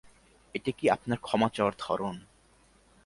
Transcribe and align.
এটি 0.55 0.71
কি 0.71 0.85
আপনার 0.89 1.17
ক্ষমা 1.17 1.47
চাওয়ার 1.53 1.75
ধরণ? 1.79 2.15